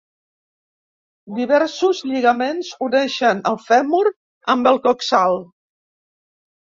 [1.39, 4.03] Diversos lligaments uneixen el fèmur
[4.55, 5.39] amb el coxal.